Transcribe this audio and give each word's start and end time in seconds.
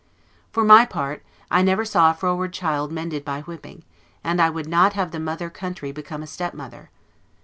For 0.51 0.63
my 0.63 0.83
part, 0.83 1.21
I 1.51 1.61
never 1.61 1.85
saw 1.85 2.09
a 2.09 2.15
froward 2.15 2.51
child 2.53 2.91
mended 2.91 3.23
by 3.23 3.41
whipping; 3.41 3.83
and 4.23 4.41
I 4.41 4.49
would 4.49 4.67
not 4.67 4.93
have 4.93 5.11
the 5.11 5.19
mother 5.19 5.51
country 5.51 5.91
become 5.91 6.23
a 6.23 6.25
stepmother. 6.27 6.89